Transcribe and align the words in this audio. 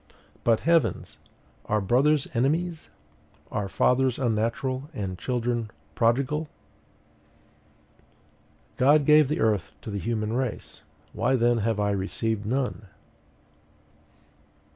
But, 0.43 0.61
heavens! 0.61 1.19
are 1.65 1.79
brothers 1.79 2.27
enemies? 2.33 2.89
Are 3.51 3.69
fathers 3.69 4.17
unnatural, 4.17 4.89
and 4.95 5.15
children 5.15 5.69
prodigal? 5.93 6.49
GOD 8.77 9.05
GAVE 9.05 9.27
THE 9.27 9.41
EARTH 9.41 9.75
TO 9.83 9.91
THE 9.91 9.99
HUMAN 9.99 10.33
RACE: 10.33 10.81
why 11.13 11.35
then 11.35 11.59
have 11.59 11.79
I 11.79 11.91
received 11.91 12.47
none? 12.47 12.87